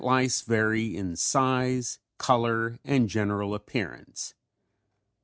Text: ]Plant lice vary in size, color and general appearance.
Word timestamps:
]Plant 0.01 0.09
lice 0.15 0.41
vary 0.41 0.97
in 0.97 1.15
size, 1.15 1.99
color 2.17 2.79
and 2.83 3.07
general 3.07 3.53
appearance. 3.53 4.33